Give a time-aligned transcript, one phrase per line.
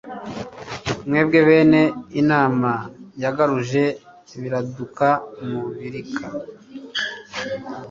[1.07, 1.81] Mwebwe bene
[2.21, 2.71] inama
[3.23, 3.83] Yagaruje
[4.41, 5.07] Biraduka
[5.47, 6.25] mu Birika.